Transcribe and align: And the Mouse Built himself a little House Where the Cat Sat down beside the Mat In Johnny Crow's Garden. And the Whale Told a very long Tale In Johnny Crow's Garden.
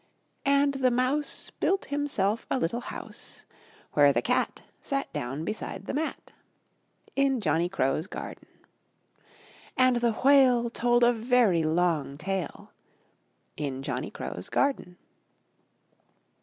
And 0.47 0.73
the 0.73 0.89
Mouse 0.89 1.51
Built 1.59 1.85
himself 1.93 2.47
a 2.49 2.57
little 2.57 2.79
House 2.81 3.45
Where 3.93 4.11
the 4.11 4.23
Cat 4.23 4.63
Sat 4.79 5.13
down 5.13 5.45
beside 5.45 5.85
the 5.85 5.93
Mat 5.93 6.31
In 7.15 7.39
Johnny 7.39 7.69
Crow's 7.69 8.07
Garden. 8.07 8.47
And 9.77 9.97
the 9.97 10.13
Whale 10.13 10.71
Told 10.71 11.03
a 11.03 11.13
very 11.13 11.61
long 11.61 12.17
Tale 12.17 12.71
In 13.55 13.83
Johnny 13.83 14.09
Crow's 14.09 14.49
Garden. 14.49 14.97